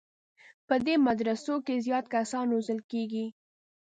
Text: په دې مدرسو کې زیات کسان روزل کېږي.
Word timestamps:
په 0.67 0.75
دې 0.85 0.95
مدرسو 1.07 1.55
کې 1.65 1.75
زیات 1.85 2.05
کسان 2.15 2.45
روزل 2.53 2.79
کېږي. 2.91 3.25